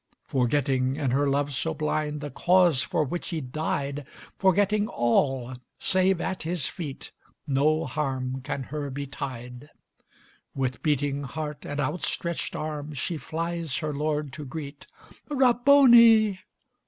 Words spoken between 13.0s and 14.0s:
flies her